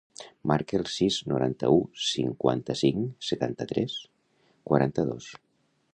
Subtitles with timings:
[0.51, 1.77] Marca el sis, noranta-u,
[2.13, 3.99] cinquanta-cinc, setanta-tres,
[4.71, 5.29] quaranta-dos.